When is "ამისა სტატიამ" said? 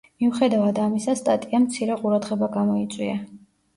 0.85-1.67